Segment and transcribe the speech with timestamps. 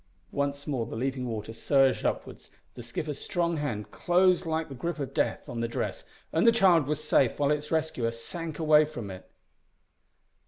[0.31, 4.97] Once more the leaping water surged upwards; the skipper's strong hand closed like the grip
[4.97, 8.83] of death on the dress, and the child was safe while its rescuer sank away
[8.83, 9.29] from it.